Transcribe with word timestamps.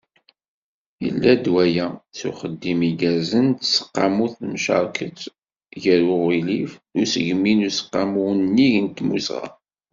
Yella-d 1.03 1.45
waya, 1.53 1.87
s 2.17 2.19
uxeddim 2.29 2.79
igerrzen 2.89 3.47
n 3.49 3.57
Teseqqamut 3.59 4.33
tamcarekt 4.39 5.21
gar 5.81 6.01
uɣlif 6.15 6.71
n 6.93 6.95
usegmi 7.01 7.53
d 7.59 7.61
Useqqamu 7.69 8.21
Unnig 8.31 8.75
n 8.83 8.87
Timmuzɣa. 8.95 9.47